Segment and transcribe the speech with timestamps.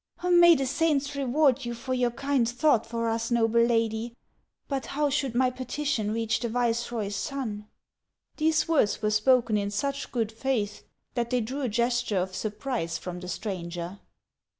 [0.27, 4.15] "May the saints reward you for your kind thought for us, noble lady;
[4.67, 7.67] but how should my petition reach the viceroy's son?"
[8.37, 10.81] These words were spoken in such good faith
[11.13, 13.99] that they drew a gesture of surprise from the stranger.